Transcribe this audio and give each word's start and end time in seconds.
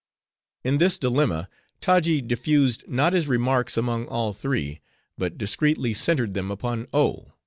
In 0.63 0.79
this 0.79 0.97
dilemma, 0.97 1.47
Taji 1.79 2.21
diffused 2.21 2.85
not 2.87 3.13
his 3.13 3.27
remarks 3.27 3.77
among 3.77 4.07
all 4.07 4.33
three; 4.33 4.81
but 5.15 5.37
discreetly 5.37 5.93
centered 5.93 6.33
them 6.33 6.49
upon 6.49 6.87
O. 6.91 7.33